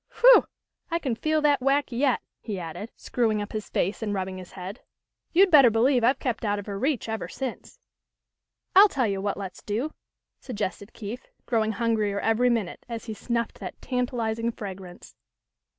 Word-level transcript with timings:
Whew! 0.21 0.45
I 0.89 0.97
can 0.97 1.13
feel 1.13 1.43
that 1.43 1.61
whack 1.61 1.91
yet 1.91 2.21
I" 2.23 2.25
he 2.47 2.57
added, 2.59 2.73
THE 2.73 2.81
END 2.81 2.89
OF 2.89 2.95
THE 2.95 3.01
SUMMER. 3.03 3.11
21 3.11 3.11
screwing 3.35 3.41
up 3.43 3.51
his 3.51 3.69
face, 3.69 4.01
and 4.01 4.13
rubbing 4.15 4.37
his 4.39 4.51
head." 4.53 4.81
You'd 5.31 5.51
better 5.51 5.69
believe 5.69 6.03
I've 6.03 6.17
kept 6.17 6.43
out 6.43 6.57
of 6.57 6.65
her 6.65 6.79
reach 6.79 7.07
ever 7.07 7.27
since." 7.27 7.77
"I'll 8.75 8.89
tell 8.89 9.05
you 9.05 9.21
what 9.21 9.37
let's 9.37 9.61
do," 9.61 9.93
suggested 10.39 10.93
Keith, 10.93 11.27
growing 11.45 11.73
hungrier 11.73 12.19
every 12.19 12.49
minute 12.49 12.83
as 12.89 13.05
he 13.05 13.13
snuffed 13.13 13.59
that 13.59 13.79
tantalising 13.79 14.51
fragrance. 14.53 15.15